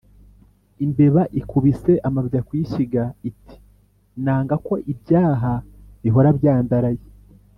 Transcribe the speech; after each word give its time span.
lmbeba 0.79 1.21
ikubise 1.39 1.93
amabya 2.07 2.39
ku 2.47 2.53
ishyiga 2.63 3.03
iti 3.29 3.55
nanga 4.23 4.55
ko 4.65 4.73
ibyaha 4.91 5.51
bihora 6.01 6.29
byandaraye. 6.39 7.03